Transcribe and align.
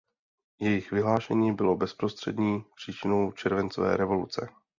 Jejich 0.61 0.91
vyhlášení 0.91 1.55
bylo 1.55 1.75
bezprostřední 1.77 2.65
příčinou 2.75 3.31
Červencové 3.31 3.97
revoluce. 3.97 4.47